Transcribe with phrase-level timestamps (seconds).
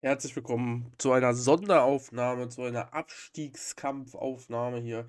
[0.00, 5.08] Herzlich willkommen zu einer Sonderaufnahme, zu einer Abstiegskampfaufnahme hier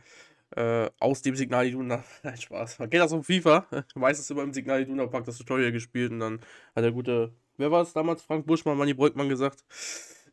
[0.56, 2.04] äh, aus dem Signal Iduna.
[2.24, 2.80] Nein, Spaß.
[2.80, 3.68] Man kennt das um FIFA.
[3.94, 6.42] Meistens immer im Signal Iduna Park das Tutorial gespielt und dann
[6.76, 8.24] hat der gute, wer war es damals?
[8.24, 9.64] Frank Buschmann, Manni Breukmann gesagt.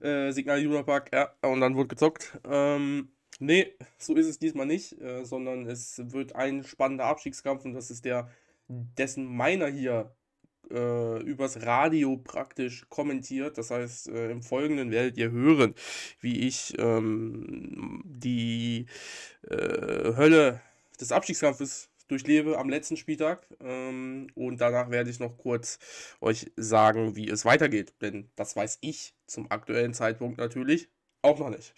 [0.01, 2.39] Äh, Signal Iduna Park, ja, und dann wurde gezockt.
[2.49, 7.75] Ähm, nee, so ist es diesmal nicht, äh, sondern es wird ein spannender Abstiegskampf und
[7.75, 8.31] das ist der,
[8.69, 10.17] dessen meiner hier
[10.71, 13.59] äh, übers Radio praktisch kommentiert.
[13.59, 15.75] Das heißt, äh, im Folgenden werdet ihr hören,
[16.21, 18.87] wie ich ähm, die
[19.49, 20.61] äh, Hölle
[21.01, 23.47] des Abstiegskampfes durchlebe am letzten Spieltag.
[23.61, 25.79] Ähm, und danach werde ich noch kurz
[26.21, 27.95] euch sagen, wie es weitergeht.
[28.01, 30.89] Denn das weiß ich zum aktuellen Zeitpunkt natürlich
[31.23, 31.75] auch noch nicht.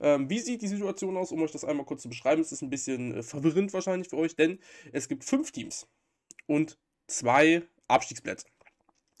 [0.00, 2.42] Ähm, wie sieht die Situation aus, um euch das einmal kurz zu beschreiben?
[2.42, 4.58] Es ist ein bisschen äh, verwirrend wahrscheinlich für euch, denn
[4.92, 5.88] es gibt fünf Teams
[6.46, 8.46] und zwei Abstiegsplätze.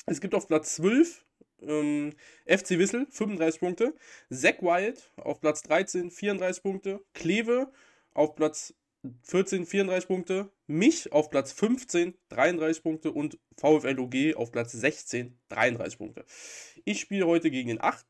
[0.06, 1.24] Es gibt auf Platz 12
[1.62, 2.12] ähm,
[2.46, 3.94] FC Wissel, 35 Punkte.
[4.30, 7.00] Zack Wild auf Platz 13, 34 Punkte.
[7.14, 7.70] Kleve
[8.14, 8.74] auf Platz
[9.22, 10.50] 14, 34 Punkte.
[10.66, 13.12] Mich auf Platz 15, 33 Punkte.
[13.12, 16.24] Und VfL OG auf Platz 16, 33 Punkte.
[16.84, 18.06] Ich spiele heute gegen den 8.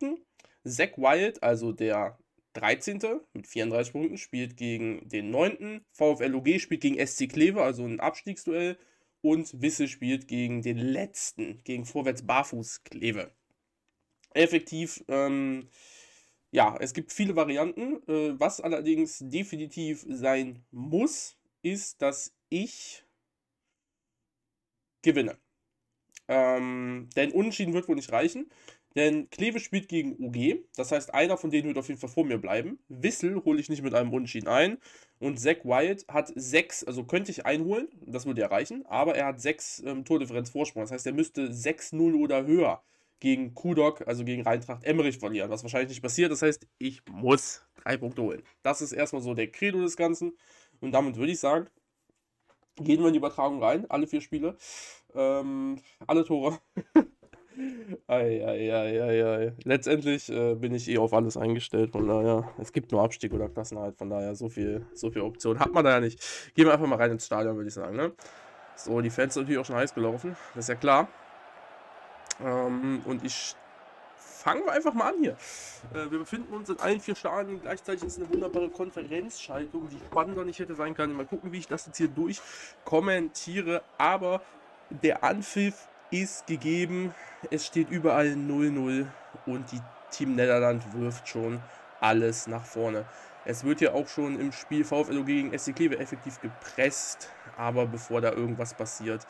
[0.64, 2.19] Zack Wild, also der
[2.55, 3.00] 13.
[3.33, 5.84] mit 34 Punkten, spielt gegen den 9.
[5.92, 8.77] VfL OG spielt gegen SC Kleve, also ein Abstiegsduell
[9.22, 13.32] und Wisse spielt gegen den letzten, gegen Vorwärts Barfuß Kleve.
[14.32, 15.68] Effektiv, ähm,
[16.52, 18.02] ja, es gibt viele Varianten.
[18.08, 23.04] Äh, was allerdings definitiv sein muss, ist, dass ich
[25.02, 25.38] gewinne.
[26.28, 28.50] Ähm, denn Unentschieden wird wohl nicht reichen.
[28.96, 30.64] Denn Kleve spielt gegen UG.
[30.77, 32.80] Das heißt, einer von denen wird auf jeden Fall vor mir bleiben.
[32.88, 34.78] Wissel hole ich nicht mit einem Unentschieden ein.
[35.20, 39.40] Und Zack Wild hat sechs, also könnte ich einholen, das würde erreichen, aber er hat
[39.40, 40.82] sechs ähm, Tordifferenz Vorsprung.
[40.82, 42.82] Das heißt, er müsste 6-0 oder höher
[43.20, 46.32] gegen Kudok, also gegen Reintracht Emmerich verlieren, was wahrscheinlich nicht passiert.
[46.32, 48.42] Das heißt, ich muss drei Punkte holen.
[48.62, 50.32] Das ist erstmal so der Credo des Ganzen.
[50.80, 51.68] Und damit würde ich sagen,
[52.77, 54.56] gehen wir in die Übertragung rein, alle vier Spiele.
[55.14, 56.58] Ähm, alle Tore.
[58.06, 59.52] Eieieiei.
[59.64, 63.48] Letztendlich äh, bin ich eh auf alles eingestellt, von daher, es gibt nur Abstieg oder
[63.48, 66.20] Klassenheit, von daher, so viel, so viel Optionen hat man da ja nicht.
[66.54, 68.12] Gehen wir einfach mal rein ins Stadion, würde ich sagen, ne?
[68.76, 71.08] So, die Fans sind natürlich auch schon heiß gelaufen, das ist ja klar.
[72.42, 73.54] Ähm, und ich
[74.16, 75.36] fangen wir einfach mal an hier.
[75.92, 77.60] Äh, wir befinden uns in allen vier Stadien.
[77.60, 81.14] Gleichzeitig ist eine wunderbare Konferenzschaltung, die spannender nicht hätte sein können.
[81.14, 83.82] Mal gucken, wie ich das jetzt hier durchkommentiere.
[83.98, 84.40] Aber
[84.88, 87.14] der Anpfiff ist gegeben.
[87.50, 89.06] Es steht überall 0-0
[89.46, 91.60] und die Team Netherland wirft schon
[92.00, 93.04] alles nach vorne.
[93.44, 98.20] Es wird ja auch schon im Spiel VfL gegen SC Kleve effektiv gepresst, aber bevor
[98.20, 99.26] da irgendwas passiert,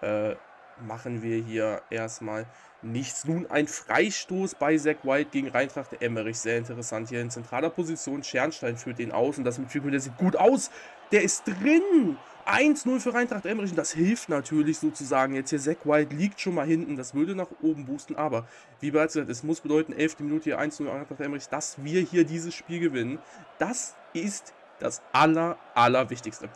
[0.00, 0.34] äh,
[0.80, 2.46] machen wir hier erstmal
[2.80, 3.24] nichts.
[3.24, 6.38] Nun ein Freistoß bei Zack White gegen Reintracht Emmerich.
[6.38, 8.22] Sehr interessant hier in zentraler Position.
[8.22, 10.70] Schernstein führt den aus und das mit Figur, der sieht gut aus.
[11.12, 12.16] Der ist drin.
[12.46, 15.34] 1-0 für Reintracht Emmerich und das hilft natürlich sozusagen.
[15.34, 18.46] Jetzt hier Zack White liegt schon mal hinten, das würde nach oben boosten, aber
[18.80, 20.20] wie bereits gesagt, es muss bedeuten, 11.
[20.20, 23.18] Minute hier 1-0 Reintracht Emmerich, dass wir hier dieses Spiel gewinnen.
[23.58, 26.48] Das ist das aller, allerwichtigste.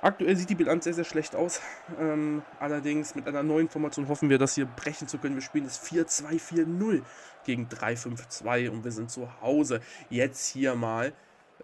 [0.00, 1.60] Aktuell sieht die Bilanz sehr, sehr schlecht aus.
[2.00, 5.34] Ähm, allerdings mit einer neuen Formation hoffen wir, das hier brechen zu können.
[5.34, 7.02] Wir spielen das 4-2-4-0
[7.44, 9.80] gegen 3-5-2 und wir sind zu Hause.
[10.08, 11.12] Jetzt hier mal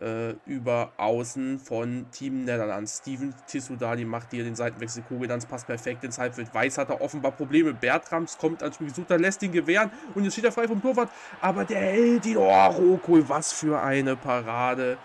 [0.00, 2.98] äh, über Außen von Team Netherlands.
[2.98, 5.02] Steven Tissoudali macht hier den Seitenwechsel.
[5.02, 6.52] Kogedanz passt perfekt ins Halbfeld.
[6.52, 7.72] Weiß hat er offenbar Probleme.
[7.72, 11.10] Bertrams kommt ans Spiel gesucht, lässt ihn gewähren und jetzt steht er frei vom Torwart.
[11.40, 12.36] Aber der hält ihn.
[12.36, 14.98] Oh, Rokol, was für eine Parade.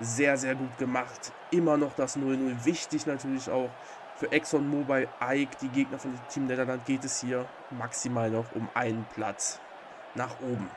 [0.00, 1.32] Sehr, sehr gut gemacht.
[1.50, 2.64] Immer noch das 0-0.
[2.64, 3.68] Wichtig natürlich auch
[4.16, 8.68] für Exxon Mobile Ike, die Gegner von Team Netherlands, geht es hier maximal noch um
[8.74, 9.58] einen Platz
[10.14, 10.70] nach oben.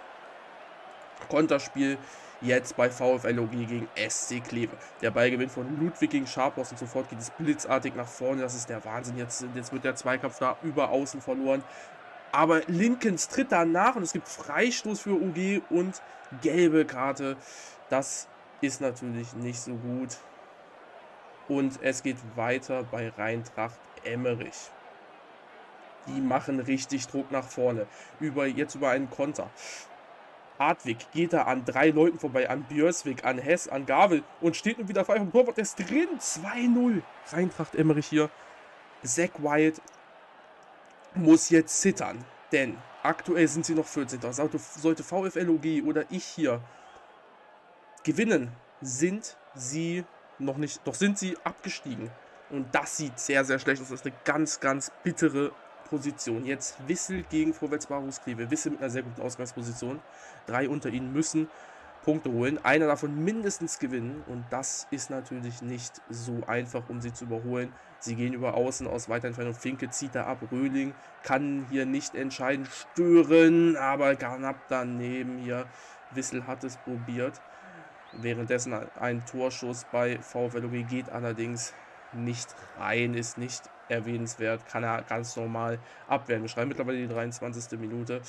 [1.30, 1.98] Konterspiel
[2.44, 4.76] jetzt bei VfL OG gegen SC Kleve.
[5.02, 8.42] Der Ballgewinn von Ludwig gegen Scharpos und sofort geht es blitzartig nach vorne.
[8.42, 9.18] Das ist der Wahnsinn.
[9.18, 11.64] Jetzt, jetzt wird der Zweikampf da über außen verloren.
[12.32, 16.02] Aber Linkens tritt danach und es gibt Freistoß für OG und
[16.42, 17.38] gelbe Karte.
[17.90, 18.28] Das
[18.62, 20.18] ist natürlich nicht so gut.
[21.48, 24.72] Und es geht weiter bei Reintracht Emmerich.
[26.08, 27.88] Die machen richtig Druck nach vorne.
[28.20, 29.50] Über, jetzt über einen Konter.
[30.60, 34.78] Hartwig geht da an drei Leuten vorbei, an Björswig, an Hess, an Gavel und steht
[34.78, 35.58] nun wieder frei vom Torwart.
[35.58, 36.08] Der ist drin.
[36.20, 37.02] 2-0.
[37.32, 38.30] Reintracht Emmerich hier.
[39.04, 39.82] Zack Wyatt
[41.16, 44.22] muss jetzt zittern, denn aktuell sind sie noch 14.
[44.32, 46.62] Sollte, sollte VfL OG oder ich hier
[48.04, 48.52] gewinnen,
[48.82, 50.06] sind sie
[50.40, 52.10] noch nicht, doch sind sie abgestiegen.
[52.50, 53.90] Und das sieht sehr, sehr schlecht aus.
[53.90, 55.52] Das ist eine ganz, ganz bittere
[55.94, 56.46] Ausgangsposition.
[56.46, 57.88] Jetzt Wissel gegen Vorwärts
[58.24, 58.50] Kleve.
[58.50, 60.00] Wissel mit einer sehr guten Ausgangsposition.
[60.48, 61.48] Drei unter ihnen müssen
[62.04, 62.60] Punkte holen.
[62.64, 64.24] Einer davon mindestens gewinnen.
[64.28, 67.72] Und das ist natürlich nicht so einfach, um sie zu überholen.
[68.00, 69.54] Sie gehen über Außen aus weiter Entfernung.
[69.54, 70.40] Finke zieht da ab.
[70.52, 75.66] Röhling kann hier nicht entscheidend stören, aber knapp daneben hier.
[76.12, 77.40] Wissel hat es probiert.
[78.14, 81.74] Währenddessen ein Torschuss bei VfLOG geht allerdings
[82.16, 86.42] nicht rein, ist nicht erwähnenswert, kann er ganz normal abwehren.
[86.44, 87.80] Wir schreiben mittlerweile die 23.
[87.80, 88.22] Minute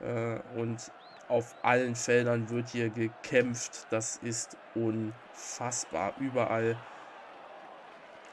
[0.00, 0.90] äh, und
[1.28, 3.86] auf allen Feldern wird hier gekämpft.
[3.90, 6.14] Das ist unfassbar.
[6.18, 6.76] Überall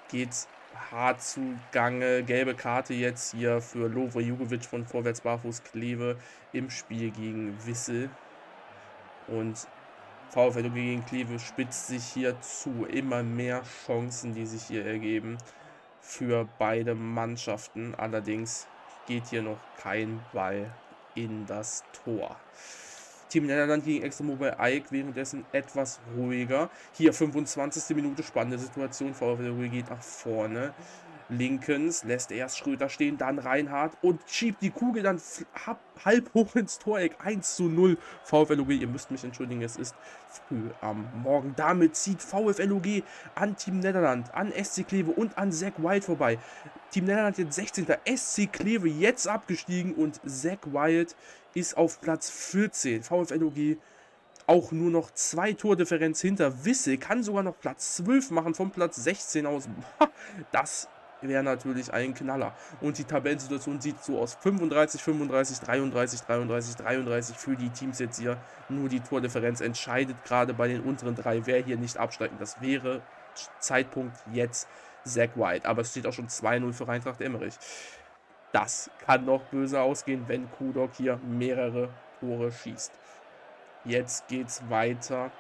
[0.10, 0.48] geht es
[0.92, 2.24] hart zugange.
[2.24, 6.18] Gelbe Karte jetzt hier für Lovre Jugovic von Vorwärts Barfuß Kleve
[6.54, 8.10] im Spiel gegen Wissel.
[9.28, 9.68] Und
[10.30, 12.86] VfL gegen Kleve spitzt sich hier zu.
[12.86, 15.38] Immer mehr Chancen, die sich hier ergeben
[16.02, 17.96] für beide Mannschaften.
[17.96, 18.68] Allerdings
[19.08, 20.72] geht hier noch kein Ball
[21.16, 22.36] in das Tor.
[23.30, 26.70] Team Netherland gegen Extremobile Ike währenddessen etwas ruhiger.
[26.94, 27.96] Hier 25.
[27.96, 29.14] Minute, spannende Situation.
[29.14, 30.74] VfL geht nach vorne.
[31.30, 35.20] Linkens lässt erst Schröter stehen, dann Reinhardt und schiebt die Kugel dann
[36.04, 37.16] halb hoch ins Toreck.
[37.24, 38.70] 1 zu 0 VfLOG.
[38.70, 39.96] Ihr müsst mich entschuldigen, es ist
[40.28, 41.54] früh am Morgen.
[41.56, 46.38] Damit zieht VfLOG an Team Netherland, an SC Kleve und an Zack Wild vorbei.
[46.92, 47.88] Team Netherland jetzt 16.
[48.16, 51.16] SC Kleve jetzt abgestiegen und Zack Wild
[51.54, 53.04] ist auf Platz 14.
[53.04, 53.78] VfLOG
[54.48, 58.98] auch nur noch zwei Tordifferenz hinter Wissel, kann sogar noch Platz 12 machen vom Platz
[58.98, 59.68] 16 aus.
[60.52, 60.90] Das
[61.28, 62.54] wäre natürlich ein Knaller.
[62.82, 68.20] Und die Tabellensituation sieht so aus: 35, 35, 33, 33, 33 für die Teams jetzt
[68.20, 68.38] hier.
[68.70, 72.38] Nur die Tordifferenz entscheidet gerade bei den unteren drei, wer hier nicht absteigen.
[72.40, 73.02] Das wäre
[73.60, 74.68] Zeitpunkt jetzt
[75.04, 75.68] Zack White.
[75.68, 77.56] Aber es steht auch schon 2-0 für Reintracht Emmerich.
[78.52, 81.90] Das kann noch böse ausgehen, wenn Kudok hier mehrere
[82.20, 82.92] Tore schießt.
[83.84, 85.32] Jetzt geht es weiter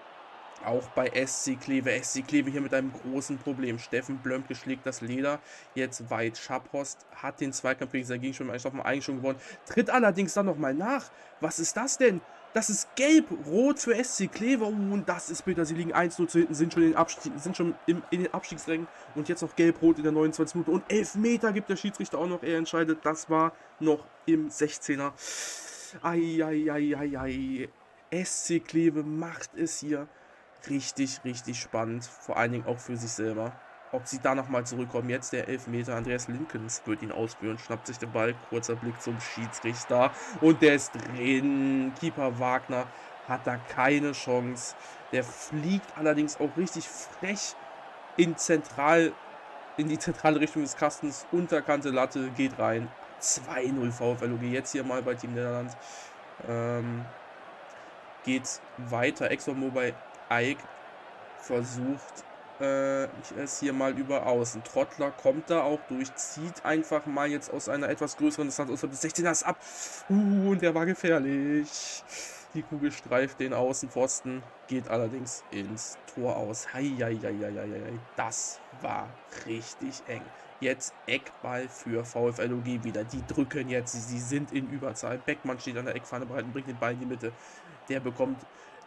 [0.63, 1.91] auch bei SC Kleve.
[2.01, 3.79] SC Kleve hier mit einem großen Problem.
[3.79, 5.39] Steffen Blömke schlägt das Leder.
[5.73, 6.37] Jetzt weit.
[6.37, 8.53] Schappost hat den Zweikampf gegen seinen Gegenspieler
[8.85, 9.39] eigentlich schon gewonnen.
[9.65, 11.09] Tritt allerdings dann nochmal nach.
[11.41, 12.21] Was ist das denn?
[12.53, 14.63] Das ist gelb-rot für SC Kleve.
[14.63, 15.65] und das ist bitter.
[15.65, 17.33] Sie liegen 1-0 zu hinten, sind schon, in den, Abstieg,
[18.11, 18.87] den Abstiegsrängen.
[19.13, 20.71] Und jetzt noch gelb-rot in der 29 Minute.
[20.71, 22.43] Und 11 Meter gibt der Schiedsrichter auch noch.
[22.43, 22.99] Er entscheidet.
[23.03, 23.51] Das war
[23.81, 25.11] noch im 16er.
[26.01, 27.67] Eieieiei.
[28.23, 30.07] SC Kleve macht es hier
[30.69, 32.05] richtig, richtig spannend.
[32.05, 33.51] Vor allen Dingen auch für sich selber.
[33.91, 35.09] Ob sie da nochmal zurückkommen.
[35.09, 35.95] Jetzt der Elfmeter.
[35.95, 37.57] Andreas Linkens wird ihn ausführen.
[37.57, 38.35] Schnappt sich den Ball.
[38.49, 40.11] Kurzer Blick zum Schiedsrichter.
[40.41, 41.93] Und der ist drin.
[41.99, 42.87] Keeper Wagner
[43.27, 44.75] hat da keine Chance.
[45.11, 47.55] Der fliegt allerdings auch richtig frech
[48.17, 49.13] in zentral
[49.77, 51.25] in die zentrale Richtung des Kastens.
[51.31, 52.87] Unterkante Latte geht rein.
[53.21, 54.41] 2-0 VfLOG.
[54.43, 55.75] Jetzt hier mal bei Team Niederland.
[56.47, 57.05] Ähm,
[58.23, 59.31] geht weiter.
[59.31, 59.93] ExxonMobil
[60.31, 60.63] Ike
[61.39, 62.23] versucht
[62.59, 63.07] äh,
[63.37, 64.63] es hier mal über außen.
[64.63, 68.91] Trottler kommt da auch durch, zieht einfach mal jetzt aus einer etwas größeren Distanz außerhalb
[68.91, 69.57] des 16ers ab.
[70.09, 72.03] Uh, und der war gefährlich.
[72.53, 76.73] Die Kugel streift den Außenpfosten, geht allerdings ins Tor aus.
[76.73, 79.09] Heieieiei, das war
[79.45, 80.21] richtig eng.
[80.61, 83.03] Jetzt Eckball für VfLOG wieder.
[83.03, 85.17] Die drücken jetzt, sie sind in Überzahl.
[85.17, 87.33] Beckmann steht an der Eckfahne bereit und bringt den Ball in die Mitte.
[87.89, 88.37] Der bekommt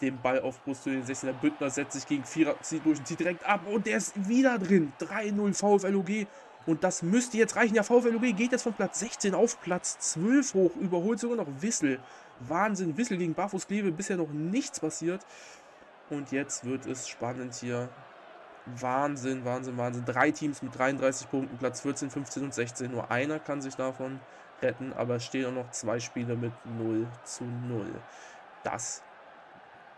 [0.00, 1.33] den Ball auf Brust zu den 16er.
[1.33, 3.61] Büttner setzt sich gegen Vierer, zieht durch und zieht direkt ab.
[3.67, 4.93] Und der ist wieder drin.
[5.00, 6.26] 3-0 VfLOG.
[6.67, 7.75] Und das müsste jetzt reichen.
[7.75, 10.76] Ja, VfLOG geht jetzt von Platz 16 auf Platz 12 hoch.
[10.76, 11.99] Überholt sogar noch Wissel.
[12.40, 12.97] Wahnsinn.
[12.97, 13.90] Wissel gegen Barfuß Kleve.
[13.90, 15.25] Bisher noch nichts passiert.
[16.11, 17.88] Und jetzt wird es spannend hier.
[18.76, 20.05] Wahnsinn, Wahnsinn, Wahnsinn.
[20.05, 22.90] Drei Teams mit 33 Punkten, Platz 14, 15 und 16.
[22.90, 24.21] Nur einer kann sich davon
[24.61, 27.87] retten, aber es stehen auch noch zwei Spiele mit 0 zu 0.
[28.64, 29.02] Das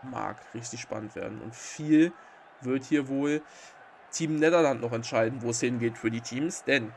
[0.03, 1.41] mag richtig spannend werden.
[1.41, 2.11] Und viel
[2.61, 3.41] wird hier wohl
[4.11, 6.63] Team Netherland noch entscheiden, wo es hingeht für die Teams.
[6.63, 6.91] Denn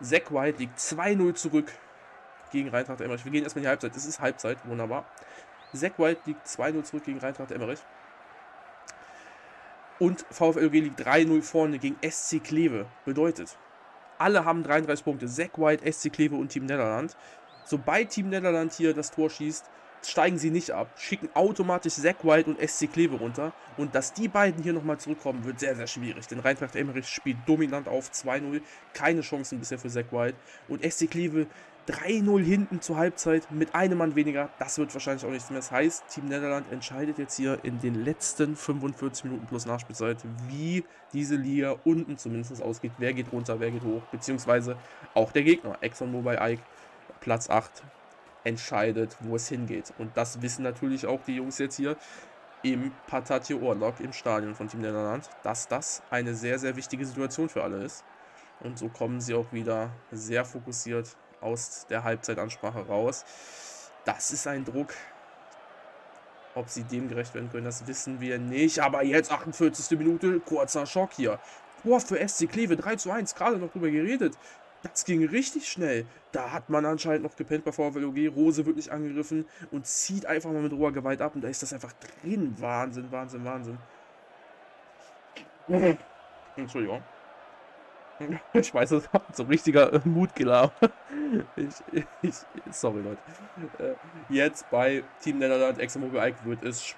[0.00, 1.72] Zack White liegt 2-0 zurück
[2.50, 3.24] gegen Reintracht Emmerich.
[3.24, 3.96] Wir gehen erstmal in die Halbzeit.
[3.96, 5.04] Es ist Halbzeit, wunderbar.
[5.72, 7.80] Zack White liegt 2-0 zurück gegen Reintracht Emmerich.
[9.98, 12.86] Und VfLG liegt 3-0 vorne gegen SC Kleve.
[13.04, 13.56] Bedeutet,
[14.18, 15.26] alle haben 33 Punkte.
[15.26, 17.16] Zack White, SC Kleve und Team Netherland.
[17.64, 19.70] Sobald Team Netherland hier das Tor schießt,
[20.06, 23.52] steigen sie nicht ab, schicken automatisch Zack Wild und SC Kleve runter.
[23.76, 26.26] Und dass die beiden hier nochmal zurückkommen, wird sehr, sehr schwierig.
[26.26, 28.60] Denn Reintracht Emmerich spielt dominant auf 2-0.
[28.92, 30.34] Keine Chancen bisher für Zack Wild.
[30.68, 31.46] Und SC Kleve
[31.88, 34.48] 3-0 hinten zur Halbzeit mit einem Mann weniger.
[34.58, 35.58] Das wird wahrscheinlich auch nichts mehr.
[35.58, 40.18] Das heißt, Team Netherland entscheidet jetzt hier in den letzten 45 Minuten plus Nachspielzeit,
[40.48, 42.92] wie diese Liga unten zumindest ausgeht.
[42.98, 44.02] Wer geht runter, wer geht hoch.
[44.10, 44.76] Beziehungsweise
[45.12, 45.76] auch der Gegner.
[45.82, 46.62] Exxon Mobile Ike,
[47.20, 47.82] Platz 8,
[48.44, 49.92] entscheidet, wo es hingeht.
[49.98, 51.96] Und das wissen natürlich auch die Jungs jetzt hier
[52.62, 57.48] im Patatje Orlok im Stadion von Team Netherland, dass das eine sehr, sehr wichtige Situation
[57.48, 58.04] für alle ist.
[58.60, 63.24] Und so kommen sie auch wieder sehr fokussiert aus der Halbzeitansprache raus.
[64.04, 64.94] Das ist ein Druck.
[66.54, 68.78] Ob sie dem gerecht werden können, das wissen wir nicht.
[68.78, 69.98] Aber jetzt 48.
[69.98, 71.38] Minute, kurzer Schock hier.
[71.82, 74.38] Tor für SC Kleve 3 zu 1, gerade noch drüber geredet.
[74.92, 76.06] Das ging richtig schnell.
[76.30, 78.16] Da hat man anscheinend noch gepennt bei VfLOG.
[78.34, 81.34] Rose wird nicht angegriffen und zieht einfach mal mit roher Gewalt ab.
[81.34, 82.54] Und da ist das einfach drin.
[82.58, 83.78] Wahnsinn, Wahnsinn, Wahnsinn.
[86.56, 87.02] Entschuldigung.
[88.52, 90.72] Ich weiß, das ist so ein richtiger äh, Mutgelaber.
[91.56, 92.34] Ich, ich,
[92.70, 93.18] sorry, Leute.
[93.78, 93.94] Äh,
[94.28, 96.94] jetzt bei Team Netherland, Examobil Ike wird es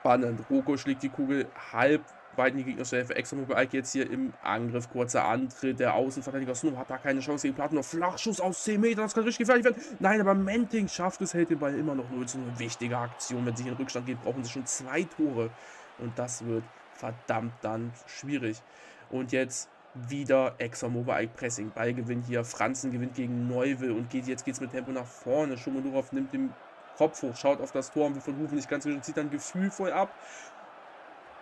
[0.00, 0.40] spannend.
[0.50, 2.02] Roko schlägt die Kugel halb
[2.38, 4.90] weit in die Gegnerstelle für Examobil Ike jetzt hier im Angriff.
[4.90, 5.80] Kurzer Antritt.
[5.80, 7.76] Der Außenverteidiger Snow hat da keine Chance gegen Platten.
[7.76, 9.04] Noch Flachschuss aus 10 Metern.
[9.04, 9.82] Das kann richtig gefährlich werden.
[9.98, 12.58] Nein, aber Menting schafft es, hält den Ball immer noch 0 zu 0.
[12.58, 13.44] Wichtige Aktion.
[13.46, 15.50] Wenn sich in Rückstand geht, brauchen sie schon zwei Tore.
[15.98, 16.64] Und das wird
[16.94, 18.62] verdammt dann schwierig.
[19.10, 21.70] Und jetzt wieder ExxonMobil Ike Pressing.
[21.70, 22.44] Ballgewinn hier.
[22.44, 25.56] Franzen gewinnt gegen Neuwill und geht jetzt geht's mit Tempo nach vorne.
[25.56, 26.52] Schumodorov nimmt den
[26.96, 29.92] Kopf hoch, schaut auf das Tor und wird von Hufen nicht ganz zieht dann gefühlvoll
[29.92, 30.10] ab.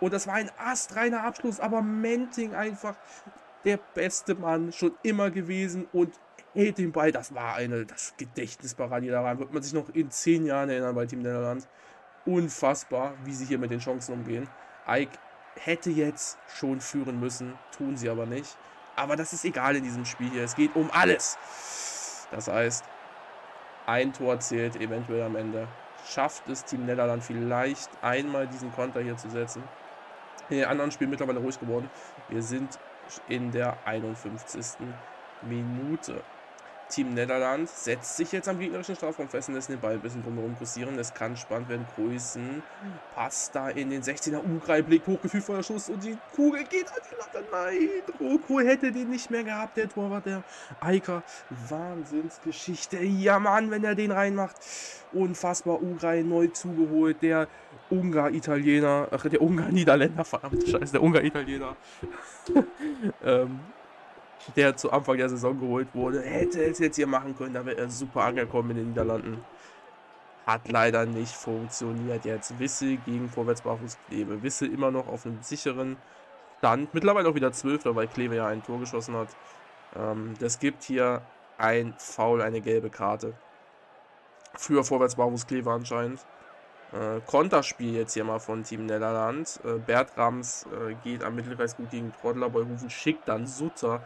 [0.03, 2.93] Und das war ein astreiner Abschluss, aber Menting einfach
[3.63, 6.13] der beste Mann schon immer gewesen und
[6.53, 7.13] hält den Ball.
[7.13, 9.39] Das war eine das Gedächtnisparade daran.
[9.39, 11.69] Wird man sich noch in zehn Jahren erinnern bei Team Netherlands.
[12.25, 14.49] Unfassbar, wie sie hier mit den Chancen umgehen.
[14.85, 15.17] Ike
[15.55, 18.57] hätte jetzt schon führen müssen, tun sie aber nicht.
[18.97, 20.43] Aber das ist egal in diesem Spiel hier.
[20.43, 21.37] Es geht um alles.
[22.29, 22.83] Das heißt,
[23.85, 25.65] ein Tor zählt eventuell am Ende.
[26.05, 29.63] Schafft es Team Netherland vielleicht einmal diesen Konter hier zu setzen.
[30.49, 31.89] In den anderen Spielen mittlerweile ruhig geworden.
[32.29, 32.79] Wir sind
[33.27, 34.77] in der 51.
[35.41, 36.23] Minute.
[36.93, 40.21] Team Netherland setzt sich jetzt am gegnerischen Strafraum fest und lässt den Ball ein bisschen
[40.21, 40.99] drumherum kursieren.
[40.99, 41.87] Es kann spannend werden.
[41.95, 42.61] Größen
[43.15, 44.43] passt da in den 16er.
[44.43, 47.47] Ugrai blickt hoch, gefühlvoller Schuss und die Kugel geht an die Latte.
[47.51, 50.43] Nein, Roko hätte den nicht mehr gehabt, der Torwart, der
[50.81, 51.23] Eiker.
[51.49, 53.03] Wahnsinnsgeschichte.
[53.03, 54.57] Ja, Mann, wenn er den reinmacht.
[55.11, 55.81] Unfassbar.
[55.81, 57.23] Ugrai neu zugeholt.
[57.23, 57.47] Der
[57.89, 61.75] Ungar-Italiener, ach, der Ungar-Niederländer, verdammt, scheiße, der Ungar-Italiener.
[63.23, 63.59] ähm,
[64.55, 67.77] der zu Anfang der Saison geholt wurde, hätte es jetzt hier machen können, da wäre
[67.77, 69.43] er super angekommen in den Niederlanden.
[70.45, 72.59] Hat leider nicht funktioniert jetzt.
[72.59, 74.43] Wissel gegen Vorwärts Barfuß Kleve.
[74.43, 75.95] Wissel immer noch auf einem sicheren
[76.57, 76.93] Stand.
[76.93, 79.29] Mittlerweile auch wieder 12, weil Kleve ja ein Tor geschossen hat.
[79.95, 81.21] Ähm, das gibt hier
[81.57, 83.33] ein Foul, eine gelbe Karte.
[84.55, 86.19] Für Vorwärts Barfuß Kleve anscheinend.
[86.93, 89.59] Äh, Konterspiel jetzt hier mal von Team Netherland.
[89.63, 92.49] Äh, Bertrams äh, geht am Mittelkreis gut gegen Trottler.
[92.49, 94.01] Beuhofen schickt dann Sutter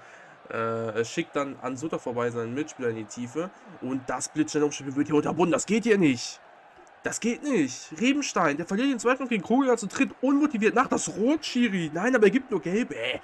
[0.49, 3.49] äh, schickt dann an Sutter vorbei seinen Mitspieler in die Tiefe
[3.81, 5.51] und das Blitzstellungsspiel wird hier unterbunden.
[5.51, 6.39] Das geht hier nicht.
[7.03, 7.89] Das geht nicht.
[7.99, 10.87] Rebenstein, der verliert den Zweikampf gegen Kogel und tritt unmotiviert nach.
[10.87, 11.91] Das Rot, Schiri.
[11.93, 12.91] Nein, aber er gibt nur Gelb.
[12.91, 13.19] Äh.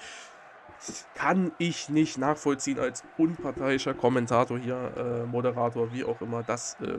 [1.16, 6.44] Kann ich nicht nachvollziehen als unparteiischer Kommentator hier, äh, Moderator, wie auch immer.
[6.44, 6.98] Das äh,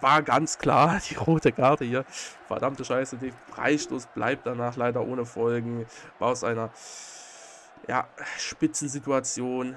[0.00, 2.04] war ganz klar die rote Karte hier.
[2.46, 3.16] Verdammte Scheiße.
[3.18, 5.86] Der Freistoß bleibt danach leider ohne Folgen.
[6.18, 6.70] War aus einer
[7.88, 8.06] ja,
[8.38, 9.76] Spitzensituation.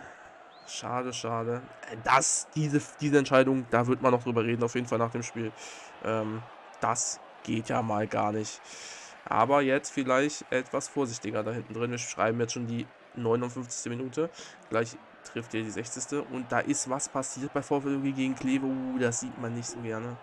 [0.68, 1.62] Schade, schade.
[2.04, 5.22] Das, diese, diese Entscheidung, da wird man noch drüber reden, auf jeden Fall nach dem
[5.22, 5.52] Spiel.
[6.04, 6.42] Ähm,
[6.82, 8.62] das geht ja mal gar nicht.
[9.26, 11.92] Aber jetzt vielleicht etwas vorsichtiger da hinten drin.
[11.92, 13.90] Wir schreiben jetzt schon die 59.
[13.92, 14.30] Minute.
[14.70, 16.26] Gleich trifft ihr die 60.
[16.32, 18.66] Und da ist was passiert bei VfL gegen Kleve.
[18.66, 20.18] Uh, das sieht man nicht so gerne.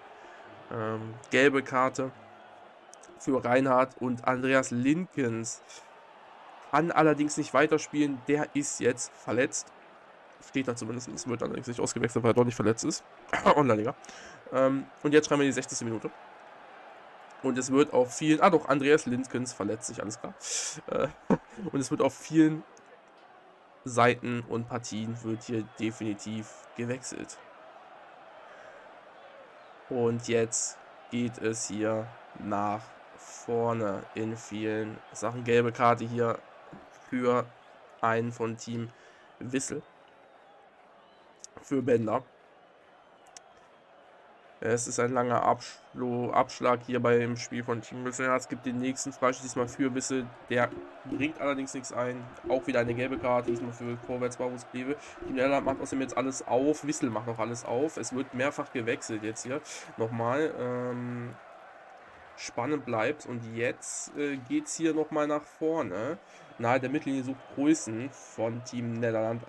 [0.72, 2.10] Ähm, gelbe Karte
[3.18, 5.62] für Reinhard und Andreas Linkens
[6.70, 8.20] kann allerdings nicht weiterspielen.
[8.28, 9.66] Der ist jetzt verletzt.
[10.48, 11.08] Steht da zumindest.
[11.08, 13.04] Es wird allerdings nicht ausgewechselt, weil er doch nicht verletzt ist.
[13.56, 13.94] Online-Liga.
[14.52, 15.82] Ähm, und jetzt schreiben wir die 60.
[15.82, 16.10] Minute.
[17.42, 18.40] Und es wird auf vielen.
[18.40, 20.34] Ah, doch, Andreas Lindkens verletzt sich, alles klar.
[20.88, 21.08] Äh,
[21.72, 22.64] und es wird auf vielen
[23.84, 27.38] Seiten und Partien wird hier definitiv gewechselt.
[29.88, 30.78] Und jetzt
[31.10, 32.06] geht es hier
[32.38, 32.82] nach
[33.16, 35.44] vorne in vielen Sachen.
[35.44, 36.38] Gelbe Karte hier
[37.10, 37.44] für
[38.00, 38.90] einen von Team
[39.38, 39.82] Wissel.
[41.62, 42.24] Für Bender.
[44.64, 48.30] Es ist ein langer Abschlo Abschlag hier beim Spiel von Team Wissel.
[48.30, 50.24] Es gibt den nächsten Freistoß diesmal für Wissel.
[50.50, 50.70] Der
[51.04, 52.22] bringt allerdings nichts ein.
[52.48, 54.94] Auch wieder eine gelbe Karte, diesmal für Vorwärts Barus Kleve.
[55.26, 56.86] Team Netherland macht außerdem jetzt alles auf.
[56.86, 57.96] Wissel macht noch alles auf.
[57.96, 59.60] Es wird mehrfach gewechselt jetzt hier.
[59.96, 60.54] Nochmal.
[60.56, 61.34] Ähm,
[62.36, 63.26] spannend bleibt.
[63.26, 66.18] Und jetzt äh, geht es hier nochmal nach vorne.
[66.58, 69.42] Nahe der Mittellinie sucht Größen von Team Netherland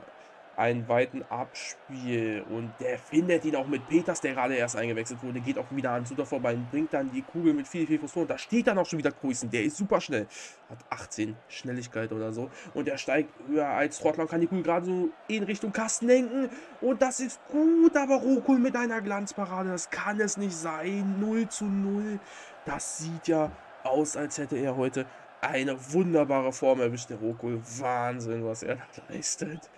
[0.55, 2.43] einen weiten Abspiel.
[2.49, 5.91] Und der findet ihn auch mit Peters, der gerade erst eingewechselt wurde, geht auch wieder
[5.91, 8.27] an Suter vorbei und bringt dann die Kugel mit viel, viel Frustration.
[8.27, 10.27] Da steht dann auch schon wieder Grüßen, der ist super schnell,
[10.69, 12.49] hat 18 Schnelligkeit oder so.
[12.73, 16.07] Und der steigt höher als Trottler und kann die Kugel gerade so in Richtung Kasten
[16.07, 16.49] lenken.
[16.81, 21.47] Und das ist gut, aber Rokul mit einer Glanzparade, das kann es nicht sein, 0
[21.49, 22.19] zu 0,
[22.65, 23.51] das sieht ja
[23.83, 25.05] aus, als hätte er heute
[25.43, 27.61] eine wunderbare Form erwischt, der Rokul.
[27.79, 29.69] Wahnsinn, was er da leistet.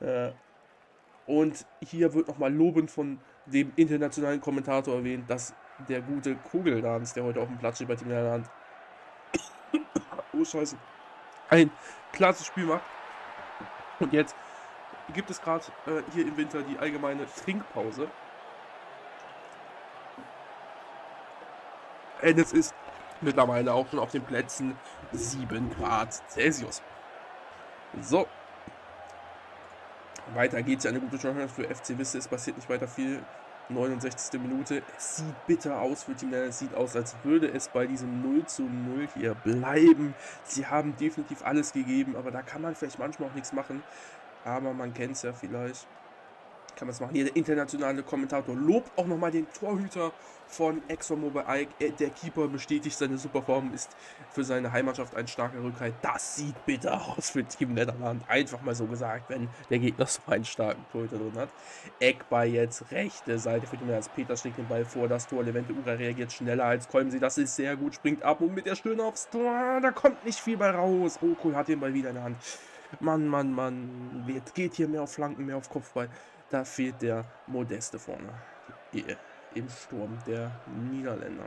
[0.00, 0.32] Äh,
[1.26, 5.54] und hier wird nochmal lobend von dem internationalen Kommentator erwähnt, dass
[5.88, 8.48] der gute Kugeldanz, der heute auf dem Platz steht bei Team Niederland,
[10.32, 10.76] oh Scheiße,
[11.48, 11.70] ein
[12.12, 12.84] klasse Spiel macht.
[14.00, 14.36] Und jetzt
[15.14, 18.08] gibt es gerade äh, hier im Winter die allgemeine Trinkpause.
[22.22, 22.74] Und es ist
[23.24, 24.76] mittlerweile auch schon auf den Plätzen
[25.12, 26.82] 7 Grad Celsius.
[28.00, 28.26] So.
[30.34, 32.18] Weiter geht's ja eine gute Chance für FC Wisse.
[32.18, 33.22] Es passiert nicht weiter viel.
[33.68, 34.40] 69.
[34.40, 34.82] Minute.
[34.96, 36.46] Es sieht bitter aus für Team Nenner.
[36.46, 40.14] Es sieht aus, als würde es bei diesem 0 zu 0 hier bleiben.
[40.44, 43.82] Sie haben definitiv alles gegeben, aber da kann man vielleicht manchmal auch nichts machen.
[44.44, 45.86] Aber man kennt es ja vielleicht
[46.76, 47.14] kann man es machen.
[47.14, 50.12] Hier der internationale Kommentator lobt auch nochmal den Torhüter
[50.46, 51.42] von ExxonMobil.
[51.78, 53.90] Äh, der Keeper bestätigt seine Superform, ist
[54.30, 55.94] für seine Heimatschaft ein starker Rückhalt.
[56.02, 58.22] Das sieht bitter aus für Team Netherland.
[58.28, 61.48] Einfach mal so gesagt, wenn der Gegner so einen starken Torhüter drin hat.
[62.00, 64.10] Eckball jetzt rechte Seite für die Netherlands.
[64.14, 65.42] Peter schlägt den Ball vor das Tor.
[65.42, 67.18] Levente Ura reagiert schneller als Kolmsee.
[67.18, 69.80] Das ist sehr gut, springt ab und mit der Stirn aufs Tor.
[69.80, 71.18] Da kommt nicht viel bei raus.
[71.22, 72.36] Rokul hat den Ball wieder in der Hand.
[73.00, 74.24] Mann, Mann, Mann.
[74.28, 76.08] Jetzt geht hier mehr auf Flanken, mehr auf Kopfball.
[76.54, 78.32] Da fehlt der Modeste vorne.
[79.56, 80.52] Im Sturm der
[80.88, 81.46] Niederländer.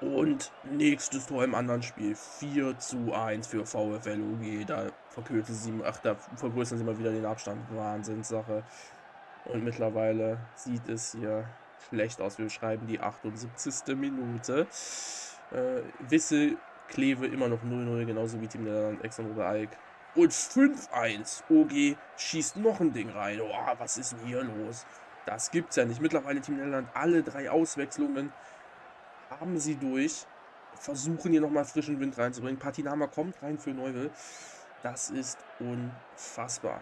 [0.00, 2.14] Und nächstes Tor im anderen Spiel.
[2.14, 4.64] 4 zu 1 für VfL UG.
[4.66, 4.86] Da
[5.48, 7.60] sie, ach, da vergrößern sie mal wieder den Abstand.
[7.76, 8.62] Wahnsinnssache.
[9.44, 11.46] Und mittlerweile sieht es hier
[11.90, 12.38] schlecht aus.
[12.38, 13.94] Wir schreiben die 78.
[13.94, 14.66] Minute.
[15.50, 16.56] Äh, Wisse,
[16.88, 19.76] Kleve immer noch 0-0, genauso wie Team Niederland, Exxon oder Alk.
[20.14, 21.42] Und 5-1.
[21.48, 23.40] OG schießt noch ein Ding rein.
[23.40, 24.86] Oh, was ist denn hier los?
[25.24, 26.00] Das gibt's ja nicht.
[26.00, 28.32] Mittlerweile Team Netherland alle drei Auswechslungen
[29.30, 30.26] haben sie durch.
[30.74, 32.58] Versuchen hier nochmal frischen Wind reinzubringen.
[32.58, 34.10] Patinama kommt rein für Neuwill.
[34.82, 36.80] Das ist unfassbar.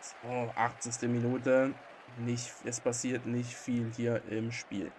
[0.00, 1.08] So, 80.
[1.08, 1.72] Minute.
[2.18, 4.90] Nicht, es passiert nicht viel hier im Spiel.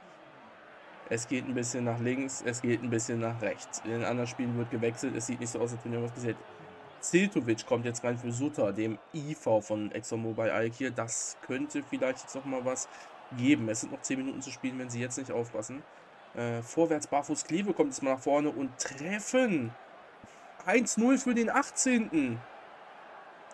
[1.10, 3.82] Es geht ein bisschen nach links, es geht ein bisschen nach rechts.
[3.86, 6.38] In den anderen Spielen wird gewechselt, es sieht nicht so aus, als wenn irgendwas passiert.
[7.00, 10.92] Ziltovic kommt jetzt rein für Sutter, dem IV von ExxonMobil Alk hier.
[10.92, 12.90] Das könnte vielleicht jetzt noch mal was
[13.38, 13.70] geben.
[13.70, 15.84] Es sind noch 10 Minuten zu spielen, wenn sie jetzt nicht aufpassen.
[16.36, 19.72] Äh, vorwärts Barfuß Kleve kommt jetzt mal nach vorne und treffen.
[20.66, 22.40] 1-0 für den 18.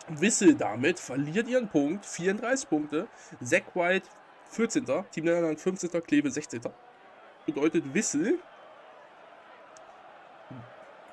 [0.07, 2.05] Wissel damit verliert ihren Punkt.
[2.05, 3.07] 34 Punkte.
[3.43, 4.09] Zack White
[4.49, 4.85] 14.
[5.11, 6.01] Team Netherlands 15.
[6.03, 6.61] Kleve 16
[7.45, 8.39] bedeutet Wissel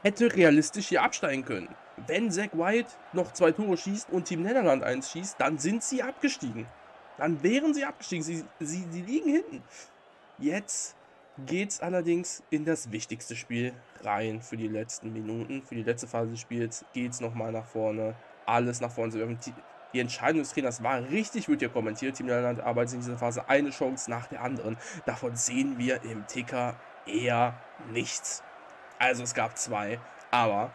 [0.03, 1.69] hätte realistisch hier absteigen können.
[2.07, 6.03] Wenn Zack White noch zwei Tore schießt und Team Netherland eins schießt, dann sind sie
[6.03, 6.67] abgestiegen.
[7.19, 8.25] Dann wären sie abgestiegen.
[8.25, 9.63] Sie, sie, sie liegen hinten.
[10.39, 10.97] Jetzt
[11.47, 15.63] geht es allerdings in das wichtigste Spiel rein für die letzten Minuten.
[15.63, 18.15] Für die letzte Phase des Spiels geht es nochmal nach vorne.
[18.47, 19.39] Alles nach vorne zu werfen.
[19.93, 22.17] Die Entscheidung des Trainers war richtig, wird hier kommentiert.
[22.17, 24.77] Team Niederland arbeitet in dieser Phase eine Chance nach der anderen.
[25.05, 26.77] Davon sehen wir im Ticker
[27.07, 27.55] eher
[27.93, 28.43] nichts.
[28.99, 29.99] Also es gab zwei,
[30.31, 30.73] aber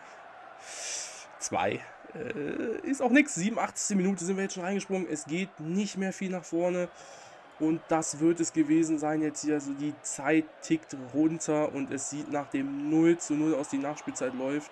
[1.40, 1.80] zwei
[2.16, 3.36] äh, ist auch nichts.
[3.36, 3.96] 87.
[3.96, 5.08] Minute sind wir jetzt schon reingesprungen.
[5.10, 6.90] Es geht nicht mehr viel nach vorne.
[7.60, 9.56] Und das wird es gewesen sein jetzt hier.
[9.56, 13.78] Also die Zeit tickt runter und es sieht nach dem 0 zu 0 aus, die
[13.78, 14.72] Nachspielzeit läuft.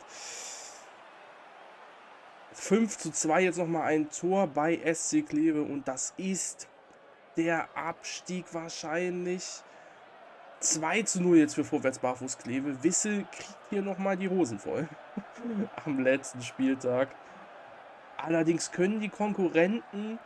[2.54, 6.68] 5 zu 2 jetzt nochmal ein Tor bei SC Kleve und das ist
[7.38, 9.63] der Abstieg wahrscheinlich.
[10.60, 12.84] 2 zu 0 jetzt für Vorwärts Barfuß Kleve.
[12.84, 14.88] Wissel kriegt hier nochmal die Hosen voll
[15.86, 17.10] am letzten Spieltag.
[18.18, 20.20] Allerdings können die Konkurrenten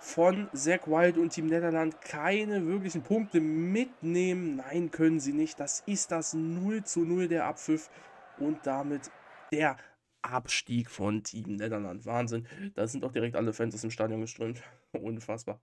[0.00, 4.56] von Zack Wild und Team Netherland keine wirklichen Punkte mitnehmen.
[4.56, 5.60] Nein, können sie nicht.
[5.60, 7.90] Das ist das 0 zu 0 der Abpfiff
[8.38, 9.10] und damit
[9.52, 9.76] der
[10.22, 12.06] Abstieg von Team Netherland.
[12.06, 12.46] Wahnsinn.
[12.74, 14.62] Da sind auch direkt alle Fans aus dem Stadion geströmt.
[14.92, 15.60] Unfassbar.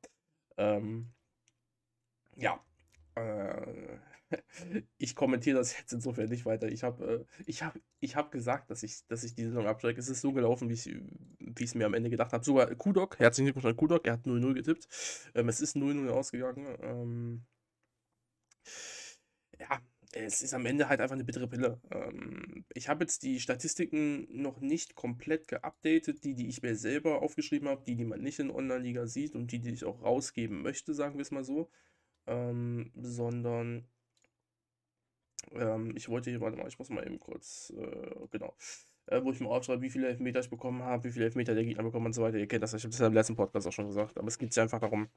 [0.57, 1.11] Ähm,
[2.35, 2.59] ja.
[3.15, 3.99] Äh,
[4.97, 6.67] ich kommentiere das jetzt insofern nicht weiter.
[6.67, 9.99] Ich habe äh, ich hab, ich hab gesagt, dass ich, dass ich die Saison absteige.
[9.99, 10.89] Es ist so gelaufen, wie ich
[11.59, 12.43] es mir am Ende gedacht habe.
[12.43, 14.87] Sogar Kudok, herzlichen Glückwunsch an Kudok, er hat 0-0 getippt.
[15.35, 16.77] Ähm, es ist 0-0 ausgegangen.
[16.81, 17.45] Ähm,
[20.15, 21.79] es ist am Ende halt einfach eine bittere Pille.
[21.91, 27.21] Ähm, ich habe jetzt die Statistiken noch nicht komplett geupdatet, die, die ich mir selber
[27.21, 30.61] aufgeschrieben habe, die, die man nicht in Online-Liga sieht und die, die ich auch rausgeben
[30.61, 31.69] möchte, sagen wir es mal so.
[32.27, 33.85] Ähm, sondern
[35.51, 38.55] ähm, ich wollte hier, warte mal, ich muss mal eben kurz, äh, genau,
[39.07, 41.65] äh, wo ich mal aufschreibe, wie viele Elfmeter ich bekommen habe, wie viele Elfmeter der
[41.65, 42.37] Gegner bekommen und so weiter.
[42.37, 44.37] Ihr kennt das, ich habe das ja im letzten Podcast auch schon gesagt, aber es
[44.37, 45.09] geht ja einfach darum,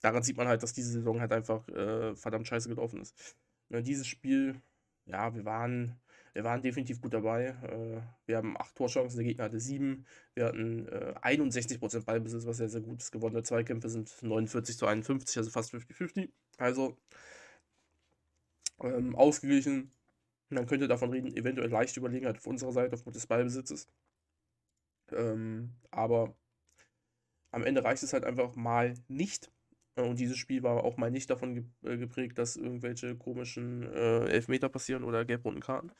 [0.00, 3.36] daran sieht man halt, dass diese Saison halt einfach äh, verdammt scheiße gelaufen ist.
[3.72, 4.60] Ne, dieses Spiel,
[5.06, 5.98] ja, wir waren,
[6.34, 7.56] wir waren definitiv gut dabei.
[7.62, 10.06] Äh, wir haben acht Torchancen, der Gegner hatte sieben.
[10.34, 13.12] Wir hatten äh, 61% Ballbesitz, was sehr, sehr gut ist.
[13.12, 16.28] Gewonnene Zweikämpfe sind 49 zu 51, also fast 50-50.
[16.58, 16.98] Also
[18.80, 19.92] ähm, ausgeglichen.
[20.50, 23.88] Man könnte davon reden, eventuell leichte Überlegenheit auf unserer Seite aufgrund des Ballbesitzes.
[25.12, 26.34] Ähm, aber
[27.52, 29.51] am Ende reicht es halt einfach mal nicht.
[29.94, 34.68] Und dieses Spiel war auch mal nicht davon äh, geprägt, dass irgendwelche komischen äh, Elfmeter
[34.70, 35.92] passieren oder gelb-roten Karten.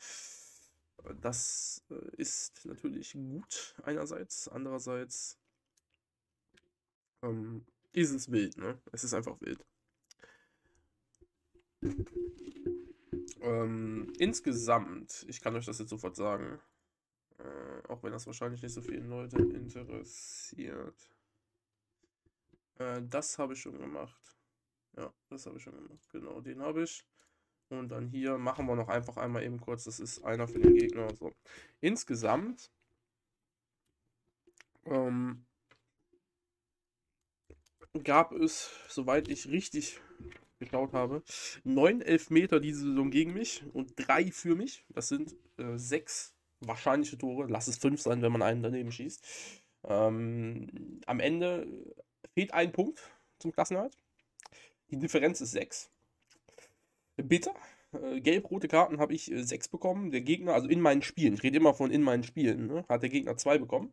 [1.21, 5.39] Das äh, ist natürlich gut einerseits, andererseits
[7.23, 8.81] ähm, ist es wild, ne?
[8.93, 9.65] Es ist einfach wild.
[13.43, 16.61] Ähm, insgesamt, ich kann euch das jetzt sofort sagen,
[17.39, 21.09] äh, auch wenn das wahrscheinlich nicht so viele Leute interessiert.
[22.79, 24.37] Äh, das habe ich schon gemacht.
[24.97, 26.09] Ja, das habe ich schon gemacht.
[26.11, 27.05] Genau, den habe ich.
[27.69, 29.85] Und dann hier machen wir noch einfach einmal eben kurz.
[29.85, 31.15] Das ist einer für den Gegner.
[31.15, 31.33] So.
[31.81, 32.71] Insgesamt
[34.85, 35.47] ähm,
[38.05, 40.01] gab es, soweit ich richtig
[40.59, 41.23] geschaut habe,
[41.65, 44.85] neun Elfmeter diese Saison gegen mich und drei für mich.
[44.91, 47.47] Das sind äh, sechs wahrscheinliche Tore.
[47.49, 49.25] Lass es fünf sein, wenn man einen daneben schießt.
[49.85, 51.67] Ähm, am Ende
[52.35, 53.01] fehlt ein Punkt
[53.39, 53.97] zum Klassenhalt.
[54.91, 55.91] Die Differenz ist sechs.
[57.17, 57.55] Bitter.
[57.93, 60.11] Äh, Gelb-rote Karten habe ich äh, sechs bekommen.
[60.11, 63.03] Der Gegner, also in meinen Spielen, ich rede immer von in meinen Spielen, ne, hat
[63.03, 63.93] der Gegner zwei bekommen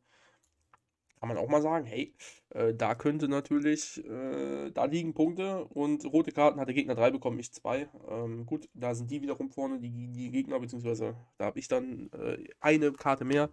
[1.19, 2.13] kann man auch mal sagen, hey,
[2.51, 7.11] äh, da könnte natürlich, äh, da liegen Punkte und rote Karten hat der Gegner drei
[7.11, 7.89] bekommen, ich zwei.
[8.09, 12.09] Ähm, gut, da sind die wiederum vorne, die, die Gegner, beziehungsweise da habe ich dann
[12.13, 13.49] äh, eine Karte mehr.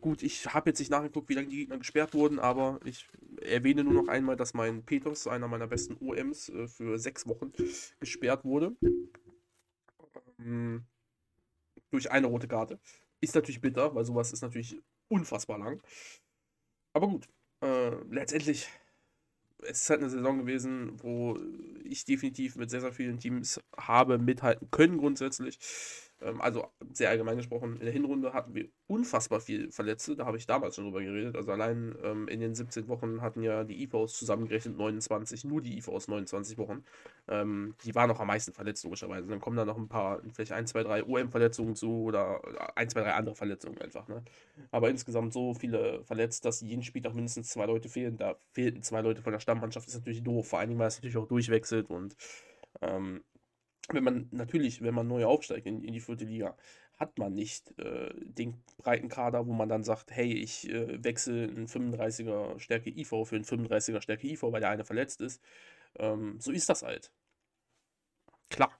[0.00, 3.08] Gut, ich habe jetzt nicht nachgeguckt, wie lange die Gegner gesperrt wurden, aber ich
[3.40, 7.52] erwähne nur noch einmal, dass mein Peters, einer meiner besten OMs, äh, für sechs Wochen
[7.98, 8.76] gesperrt wurde.
[10.38, 10.86] Ähm,
[11.90, 12.78] durch eine rote Karte.
[13.20, 15.82] Ist natürlich bitter, weil sowas ist natürlich unfassbar lang.
[16.92, 17.28] Aber gut,
[17.60, 18.68] äh, letztendlich
[19.62, 21.38] es ist halt eine Saison gewesen, wo
[21.84, 25.58] ich definitiv mit sehr, sehr vielen Teams habe mithalten können grundsätzlich.
[26.22, 30.36] Ähm, also sehr allgemein gesprochen, in der Hinrunde hatten wir unfassbar viel Verletzte, da habe
[30.36, 31.36] ich damals schon drüber geredet.
[31.36, 35.78] Also allein ähm, in den 17 Wochen hatten ja die IVs zusammengerechnet 29, nur die
[35.78, 36.84] IVs 29 Wochen.
[37.28, 39.28] Ähm, die waren noch am meisten verletzt, logischerweise.
[39.28, 42.40] Dann kommen da noch ein paar, vielleicht ein, zwei, drei OM-Verletzungen zu oder
[42.76, 44.08] ein, zwei, drei andere Verletzungen einfach.
[44.08, 44.22] Ne?
[44.70, 48.16] Aber insgesamt so viele verletzt, dass jeden Spieltag mindestens zwei Leute fehlen.
[48.16, 50.96] Da fehlten zwei Leute von der Stammmannschaft, ist natürlich doof, vor allen Dingen, weil es
[50.96, 52.16] natürlich auch durchwechselt und
[52.82, 53.22] ähm,
[53.92, 56.56] wenn man natürlich, wenn man neu aufsteigt in, in die vierte Liga,
[56.98, 61.44] hat man nicht äh, den breiten Kader, wo man dann sagt, hey, ich äh, wechsle
[61.44, 65.42] einen 35er Stärke IV für einen 35er Stärke IV, weil der eine verletzt ist.
[65.98, 67.10] Ähm, so ist das halt.
[68.50, 68.70] Klar,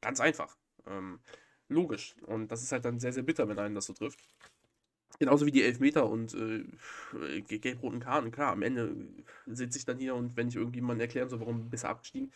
[0.00, 0.56] ganz einfach.
[0.86, 1.20] Ähm,
[1.68, 2.14] logisch.
[2.26, 4.20] Und das ist halt dann sehr, sehr bitter, wenn einen das so trifft.
[5.18, 8.30] Genauso wie die Elfmeter und äh, gelb-roten Karten.
[8.30, 8.96] Klar, am Ende
[9.46, 12.32] sitze ich dann hier und wenn ich irgendjemandem erklären soll, warum besser abgestiegen,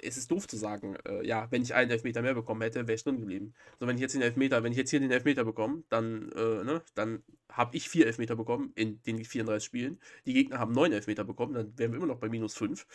[0.00, 2.94] es ist doof zu sagen, äh, ja, wenn ich einen Elfmeter mehr bekommen hätte, wäre
[2.94, 3.54] ich drin geblieben.
[3.78, 6.64] So, wenn ich jetzt den Elfmeter, wenn ich jetzt hier den Elfmeter bekomme, dann, äh,
[6.64, 9.98] ne, dann habe ich vier Elfmeter bekommen in den 34 Spielen.
[10.26, 12.86] Die Gegner haben neun Elfmeter bekommen, dann wären wir immer noch bei minus fünf.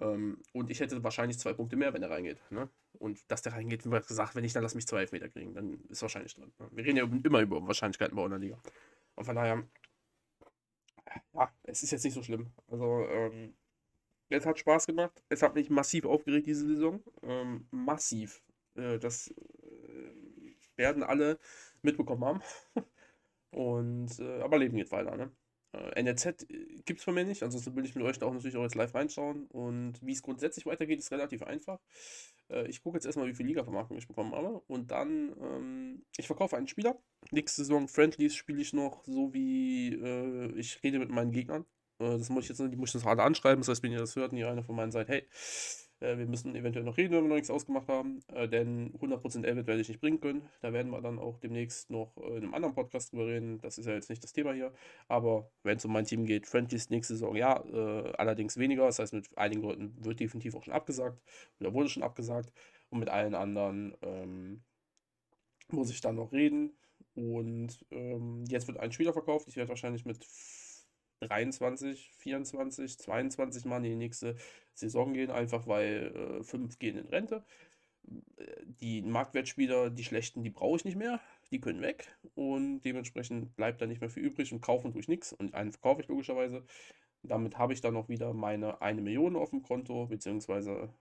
[0.00, 2.38] Ähm, und ich hätte wahrscheinlich zwei Punkte mehr, wenn er reingeht.
[2.50, 2.68] Ne?
[2.98, 5.80] Und dass der reingeht, wie gesagt, wenn ich dann lass mich zwei Elfmeter kriegen, dann
[5.88, 6.52] ist wahrscheinlich drin.
[6.58, 6.68] Ne?
[6.72, 8.58] Wir reden ja immer über Wahrscheinlichkeiten bei einer Liga.
[9.14, 9.62] Und von daher,
[11.34, 12.50] ja, es ist jetzt nicht so schlimm.
[12.68, 13.54] Also, ähm,
[14.38, 15.22] es hat Spaß gemacht.
[15.28, 17.02] Es hat mich massiv aufgeregt diese Saison.
[17.22, 18.42] Ähm, massiv.
[18.74, 21.38] Äh, das äh, werden alle
[21.82, 22.40] mitbekommen haben.
[23.50, 25.32] Und, äh, aber Leben geht weiter, ne?
[25.72, 26.46] Äh, NRZ
[26.84, 28.74] gibt es von mir nicht, ansonsten will ich mit euch da auch natürlich auch jetzt
[28.74, 29.46] live reinschauen.
[29.46, 31.80] Und wie es grundsätzlich weitergeht, ist relativ einfach.
[32.48, 34.60] Äh, ich gucke jetzt erstmal, wie viel Liga-Vermarktung ich bekommen habe.
[34.66, 36.98] Und dann, ähm, ich verkaufe einen Spieler.
[37.30, 41.66] Nächste Saison Friendlies spiele ich noch so wie äh, ich rede mit meinen Gegnern.
[42.00, 43.60] Äh, das muss ich jetzt, die muss ich das gerade anschreiben.
[43.60, 45.26] Das heißt, wenn ihr das hört und ihr einer von meinen seid, hey,
[46.00, 49.44] äh, wir müssen eventuell noch reden, wenn wir noch nichts ausgemacht haben, äh, denn 100%
[49.44, 50.42] Elbit werde ich nicht bringen können.
[50.62, 53.60] Da werden wir dann auch demnächst noch in einem anderen Podcast drüber reden.
[53.60, 54.72] Das ist ja jetzt nicht das Thema hier.
[55.08, 57.62] Aber wenn es um mein Team geht, Friendlies nächste Saison ja,
[58.18, 58.86] allerdings weniger.
[58.86, 61.20] Das heißt, mit einigen Leuten wird definitiv auch schon abgesagt
[61.60, 62.50] oder wurde schon abgesagt.
[62.90, 64.62] Und mit allen anderen ähm,
[65.68, 66.72] muss ich dann noch reden.
[67.14, 69.48] Und ähm, jetzt wird ein Spieler verkauft.
[69.48, 70.24] Ich werde wahrscheinlich mit
[71.20, 74.36] 23, 24, 22 Mal in die nächste
[74.74, 77.44] Saison gehen, einfach weil äh, fünf gehen in Rente.
[78.80, 81.20] Die Marktwertspieler, die schlechten, die brauche ich nicht mehr.
[81.50, 85.08] Die können weg und dementsprechend bleibt da nicht mehr viel übrig und kaufen tue ich
[85.08, 86.64] nichts und einen verkaufe ich logischerweise.
[87.22, 90.92] Damit habe ich dann noch wieder meine eine Million auf dem Konto, beziehungsweise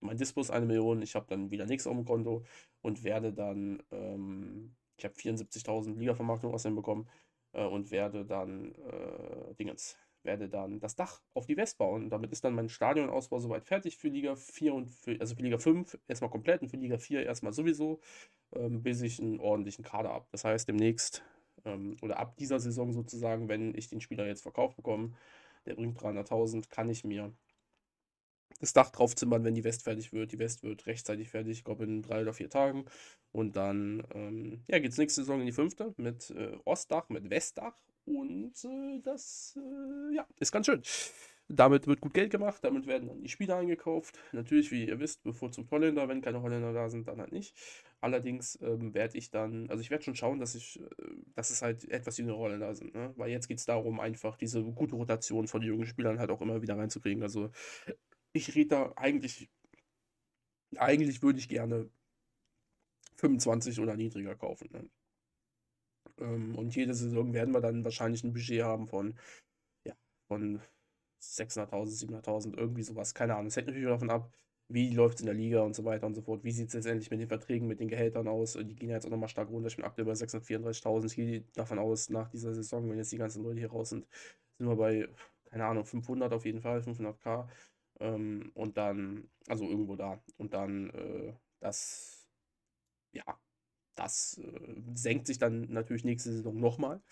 [0.00, 1.02] mein Dispos eine Million.
[1.02, 2.44] Ich habe dann wieder nichts auf dem Konto
[2.82, 7.08] und werde dann, ähm, ich habe 74.000 Liga-Vermarktung außerdem bekommen
[7.52, 12.10] äh, und werde dann äh, Dingens, werde dann das Dach auf die West bauen.
[12.10, 15.58] Damit ist dann mein Stadionausbau soweit fertig für Liga 4 und für, also für Liga
[15.58, 18.00] 5 erstmal komplett und für Liga 4 erstmal sowieso,
[18.54, 20.26] ähm, bis ich einen ordentlichen Kader habe.
[20.32, 21.22] Das heißt, demnächst
[21.64, 25.12] ähm, oder ab dieser Saison sozusagen, wenn ich den Spieler jetzt verkauft bekomme,
[25.66, 27.32] der bringt 300.000, kann ich mir
[28.60, 30.32] das Dach draufzimmern, wenn die West fertig wird.
[30.32, 32.84] Die West wird rechtzeitig fertig, ich glaube in drei oder vier Tagen.
[33.32, 37.28] Und dann ähm, ja, geht es nächste Saison in die fünfte mit äh, Ostdach, mit
[37.30, 37.76] Westdach.
[38.04, 40.82] Und äh, das äh, ja, ist ganz schön.
[41.52, 44.16] Damit wird gut Geld gemacht, damit werden dann die Spieler eingekauft.
[44.30, 47.56] Natürlich, wie ihr wisst, bevorzugt Holländer, wenn keine Holländer da sind, dann halt nicht.
[48.00, 50.84] Allerdings ähm, werde ich dann, also ich werde schon schauen, dass ich, äh,
[51.34, 53.12] dass es halt etwas jüngere Holländer sind, ne?
[53.16, 56.62] Weil jetzt geht es darum, einfach diese gute Rotation von jungen Spielern halt auch immer
[56.62, 57.22] wieder reinzukriegen.
[57.24, 57.50] Also
[58.32, 59.50] ich rede da eigentlich,
[60.76, 61.90] eigentlich würde ich gerne
[63.16, 64.70] 25 oder niedriger kaufen.
[64.72, 64.90] Ne?
[66.18, 69.18] Ähm, und jede Saison werden wir dann wahrscheinlich ein Budget haben von,
[69.86, 69.94] ja,
[70.28, 70.60] von
[71.20, 73.14] 600.000, 700.000, irgendwie sowas.
[73.14, 73.48] Keine Ahnung.
[73.48, 74.32] Es hängt natürlich davon ab,
[74.68, 76.44] wie läuft es in der Liga und so weiter und so fort.
[76.44, 78.54] Wie sieht es letztendlich mit den Verträgen, mit den Gehältern aus?
[78.54, 79.68] Die gehen ja jetzt auch nochmal stark runter.
[79.68, 81.06] Ich bin aktuell bei 634.000.
[81.06, 84.06] Ich gehe davon aus, nach dieser Saison, wenn jetzt die ganzen Leute hier raus sind,
[84.58, 85.08] sind wir bei,
[85.46, 87.48] keine Ahnung, 500 auf jeden Fall, 500k.
[88.00, 90.22] Ähm, und dann, also irgendwo da.
[90.38, 92.28] Und dann äh, das,
[93.12, 93.24] ja,
[93.96, 97.02] das äh, senkt sich dann natürlich nächste Saison nochmal.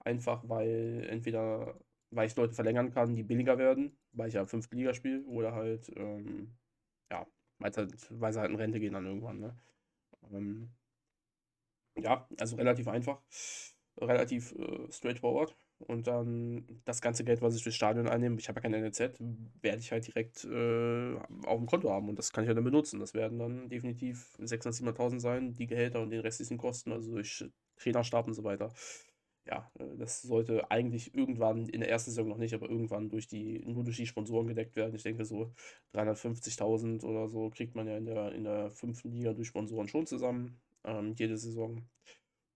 [0.00, 1.80] Einfach weil entweder,
[2.10, 5.54] weil ich Leute verlängern kann, die billiger werden, weil ich ja fünfte Liga spiele, oder
[5.54, 6.56] halt, ähm,
[7.10, 7.26] ja,
[7.58, 9.40] weil, halt, weil sie halt in Rente gehen dann irgendwann.
[9.40, 9.58] Ne?
[10.32, 10.74] Ähm,
[11.96, 13.20] ja, also relativ einfach,
[13.98, 15.56] relativ äh, straightforward.
[15.78, 19.18] Und dann das ganze Geld, was ich fürs Stadion einnehme, ich habe ja kein NLZ,
[19.60, 22.64] werde ich halt direkt äh, auf dem Konto haben und das kann ich ja dann
[22.64, 23.00] benutzen.
[23.00, 27.44] Das werden dann definitiv 600.000, 700.000 sein, die Gehälter und den restlichen Kosten, also durch
[27.76, 28.72] Trainerstab und so weiter.
[29.46, 33.26] Ja, äh, das sollte eigentlich irgendwann, in der ersten Saison noch nicht, aber irgendwann durch
[33.26, 34.94] die, nur durch die Sponsoren gedeckt werden.
[34.94, 35.52] Ich denke, so
[35.92, 40.06] 350.000 oder so kriegt man ja in der, in der fünften Liga durch Sponsoren schon
[40.06, 41.82] zusammen, ähm, jede Saison.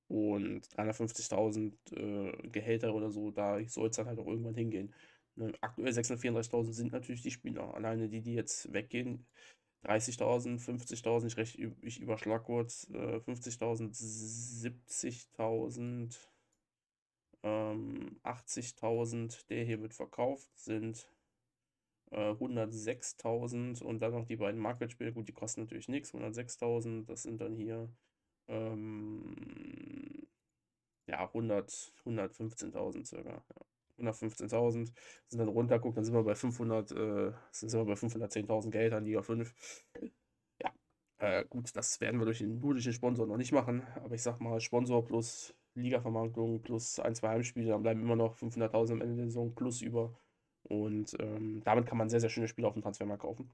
[0.09, 4.95] Und 350.000 äh, Gehälter oder so, da soll es dann halt auch irgendwann hingehen.
[5.37, 5.53] Ne?
[5.61, 7.75] Aktuell 634.000 sind natürlich die Spieler.
[7.75, 9.27] Alleine die, die jetzt weggehen,
[9.85, 16.17] 30.000, 50.000, ich, ich überschlag kurz, äh, 50.000, 70.000,
[17.45, 21.09] ähm, 80.000, der hier wird verkauft, sind
[22.11, 27.23] äh, 106.000 und dann noch die beiden Marktwertspiele, gut, die kosten natürlich nichts, 106.000, das
[27.23, 27.89] sind dann hier
[28.49, 30.27] ähm,
[31.07, 31.71] ja, 100,
[32.05, 33.31] 115.000 circa.
[33.31, 33.43] Ja.
[33.99, 34.93] 115.000
[35.27, 38.93] sind dann runter, guckt, dann sind wir bei 500, äh, sind wir bei 510.000 Geld
[38.93, 39.53] an Liga 5.
[40.63, 40.73] Ja,
[41.19, 44.41] äh, gut, das werden wir durch den, nur Sponsor noch nicht machen, aber ich sag
[44.41, 49.17] mal, Sponsor plus Liga-Vermarktung plus ein, zwei Heimspiele, dann bleiben immer noch 500.000 am Ende
[49.17, 50.15] der Saison plus über.
[50.65, 53.51] Und ähm, damit kann man sehr, sehr schöne Spiele auf dem Transfermarkt kaufen.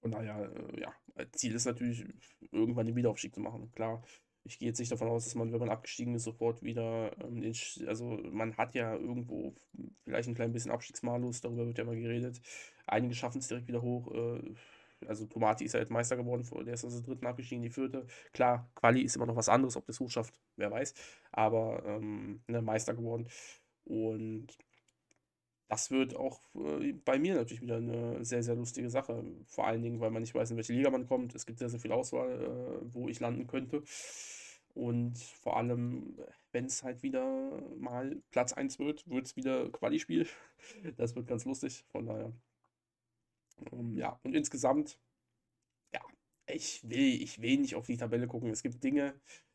[0.00, 0.92] Von daher, äh, ja,
[1.32, 2.04] Ziel ist natürlich,
[2.52, 3.70] irgendwann den Wiederaufstieg zu machen.
[3.72, 4.02] Klar,
[4.44, 7.52] ich gehe jetzt nicht davon aus, dass man, wenn man abgestiegen ist, sofort wieder, ähm,
[7.86, 9.54] also man hat ja irgendwo
[10.04, 12.40] vielleicht ein klein bisschen Abstiegsmalus, darüber wird ja mal geredet.
[12.86, 14.10] Einige schaffen es direkt wieder hoch.
[14.12, 14.54] Äh,
[15.06, 18.06] also Tomati ist ja jetzt Meister geworden, der ist der dritten abgestiegen, die vierte.
[18.32, 20.94] Klar, Quali ist immer noch was anderes, ob das hochschafft, wer weiß.
[21.32, 23.28] Aber ähm, ne, Meister geworden.
[23.84, 24.58] Und
[25.70, 29.24] das wird auch äh, bei mir natürlich wieder eine sehr, sehr lustige Sache.
[29.46, 31.32] Vor allen Dingen, weil man nicht weiß, in welche Liga man kommt.
[31.36, 33.84] Es gibt sehr, sehr viel Auswahl, äh, wo ich landen könnte.
[34.74, 36.18] Und vor allem,
[36.50, 40.26] wenn es halt wieder mal Platz 1 wird, wird es wieder Quali-Spiel.
[40.96, 42.32] Das wird ganz lustig, von daher.
[43.70, 44.98] Um, ähm, ja, und insgesamt,
[45.94, 46.00] ja,
[46.46, 48.50] ich will, ich will nicht auf die Tabelle gucken.
[48.50, 49.14] Es gibt Dinge,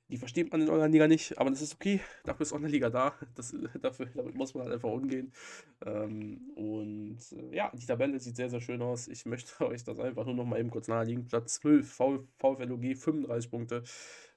[0.10, 2.00] die versteht man in eurer Liga nicht, aber das ist okay.
[2.24, 3.16] Dafür ist eure Liga da.
[3.36, 5.32] Das, dafür, damit muss man halt einfach umgehen.
[5.86, 9.08] Ähm, und äh, ja, die Tabelle sieht sehr, sehr schön aus.
[9.08, 11.26] Ich möchte euch das einfach nur noch mal eben kurz nahelegen.
[11.26, 11.92] Platz 12,
[12.38, 13.84] VfLOG 35 Punkte.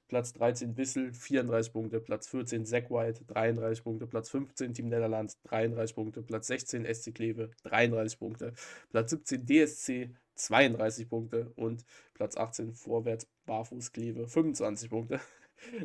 [0.09, 5.39] Platz 13 Wissel 34 Punkte, Platz 14 Zack White 33 Punkte, Platz 15 Team Netherlands
[5.45, 8.55] 33 Punkte, Platz 16 SC Kleve 33 Punkte,
[8.91, 15.21] Platz 17 DSC 32 Punkte und Platz 18 Vorwärts Barfuß Kleve 25 Punkte.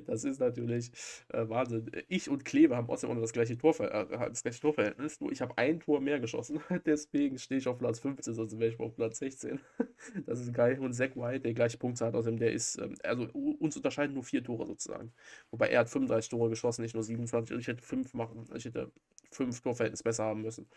[0.06, 0.92] Das ist natürlich
[1.30, 1.92] äh, Wahnsinn.
[2.08, 5.42] Ich und Kleve haben außerdem auch das gleiche, Torver äh, das gleiche Torverhältnis, nur ich
[5.42, 6.60] habe ein Tor mehr geschossen.
[6.86, 9.60] Deswegen stehe ich auf Platz 15, sonst wäre ich auf Platz 16.
[10.26, 10.80] das ist geil.
[10.80, 14.24] Und Zack White, der gleiche Punkte hat, außerdem der ist, ähm, also uns unterscheiden nur
[14.24, 15.14] vier Tore sozusagen.
[15.52, 17.54] Wobei er hat 35 Tore geschossen, nicht nur 27.
[17.54, 18.92] Und ich hätte fünf machen, ich hätte
[19.32, 20.68] fünf Torverhältnis besser haben müssen.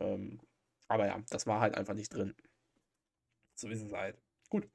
[0.00, 0.40] Ähm,
[0.88, 2.34] aber ja, das war halt einfach nicht drin.
[3.54, 4.16] So ist es halt.
[4.50, 4.68] Gut.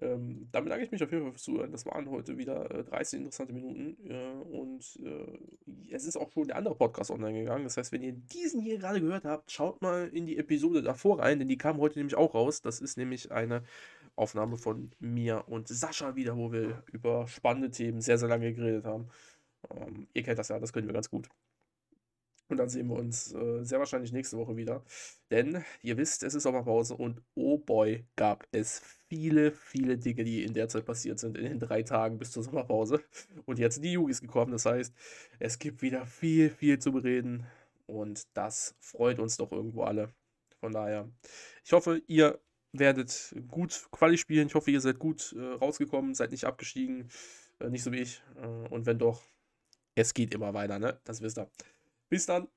[0.00, 1.72] Ähm, damit bedanke ich mich auf jeden Fall fürs Zuhören.
[1.72, 3.96] Das waren heute wieder äh, 30 interessante Minuten.
[4.08, 7.64] Äh, und äh, es ist auch schon der andere Podcast online gegangen.
[7.64, 11.18] Das heißt, wenn ihr diesen hier gerade gehört habt, schaut mal in die Episode davor
[11.18, 12.62] rein, denn die kam heute nämlich auch raus.
[12.62, 13.62] Das ist nämlich eine
[14.16, 18.84] Aufnahme von mir und Sascha wieder, wo wir über spannende Themen sehr, sehr lange geredet
[18.84, 19.08] haben.
[19.70, 21.28] Ähm, ihr kennt das ja, das können wir ganz gut.
[22.50, 24.84] Und dann sehen wir uns äh, sehr wahrscheinlich nächste Woche wieder.
[25.30, 30.42] Denn ihr wisst, es ist Sommerpause und oh boy, gab es viele, viele Dinge, die
[30.42, 33.02] in der Zeit passiert sind, in den drei Tagen bis zur Sommerpause.
[33.46, 34.52] Und jetzt sind die Yugis gekommen.
[34.52, 34.92] Das heißt,
[35.38, 37.46] es gibt wieder viel, viel zu bereden.
[37.86, 40.12] Und das freut uns doch irgendwo alle.
[40.60, 41.08] Von daher,
[41.64, 42.40] ich hoffe, ihr
[42.72, 44.48] werdet gut Quali spielen.
[44.48, 47.08] Ich hoffe, ihr seid gut äh, rausgekommen, seid nicht abgestiegen.
[47.60, 48.22] Äh, nicht so wie ich.
[48.36, 49.22] Äh, und wenn doch,
[49.94, 51.00] es geht immer weiter, ne?
[51.04, 51.50] Das wisst ihr.
[52.10, 52.48] Bis dann.